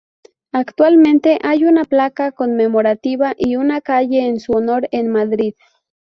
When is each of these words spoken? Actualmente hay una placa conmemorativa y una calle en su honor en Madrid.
Actualmente 0.51 1.37
hay 1.43 1.63
una 1.63 1.83
placa 1.83 2.31
conmemorativa 2.31 3.35
y 3.37 3.55
una 3.55 3.81
calle 3.81 4.27
en 4.27 4.39
su 4.39 4.53
honor 4.53 4.89
en 4.91 5.09
Madrid. 5.11 5.53